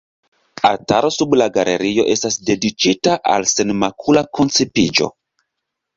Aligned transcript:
Altaro 0.69 1.11
sub 1.17 1.35
la 1.41 1.47
galerio 1.57 2.07
estas 2.15 2.39
dediĉita 2.49 3.15
al 3.35 3.49
Senmakula 3.55 4.29
Koncipiĝo. 4.39 5.13